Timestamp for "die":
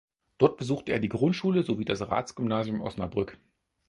0.99-1.09